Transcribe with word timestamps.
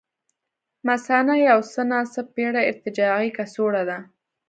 مثانه 0.89 1.33
یو 1.49 1.59
څه 1.71 1.81
ناڅه 1.91 2.21
پېړه 2.33 2.61
ارتجاعي 2.69 3.29
کڅوړه 3.37 3.83
ده. 3.89 3.97